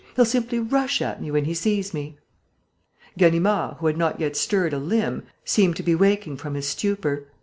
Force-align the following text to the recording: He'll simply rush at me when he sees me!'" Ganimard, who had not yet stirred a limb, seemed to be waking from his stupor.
He'll 0.15 0.25
simply 0.25 0.57
rush 0.57 0.99
at 0.99 1.21
me 1.21 1.29
when 1.29 1.45
he 1.45 1.53
sees 1.53 1.93
me!'" 1.93 2.17
Ganimard, 3.19 3.77
who 3.77 3.85
had 3.85 3.99
not 3.99 4.19
yet 4.19 4.35
stirred 4.35 4.73
a 4.73 4.79
limb, 4.79 5.21
seemed 5.45 5.75
to 5.75 5.83
be 5.83 5.93
waking 5.93 6.37
from 6.37 6.55
his 6.55 6.67
stupor. 6.67 7.27